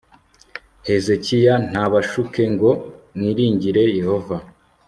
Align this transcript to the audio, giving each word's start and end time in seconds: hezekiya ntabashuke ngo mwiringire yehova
hezekiya 0.87 1.53
ntabashuke 1.71 2.41
ngo 2.53 2.71
mwiringire 3.15 3.83
yehova 3.99 4.37